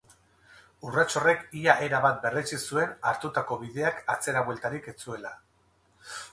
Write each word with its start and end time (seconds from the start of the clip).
Urrats 0.87 1.17
horrek 1.19 1.43
ia 1.59 1.75
erabat 1.89 2.17
berretsi 2.25 2.59
zuen 2.71 2.97
hartutako 3.11 3.61
bideak 3.67 4.03
atzerabueltarik 4.17 4.93
ez 4.93 4.99
zuela. 5.07 5.37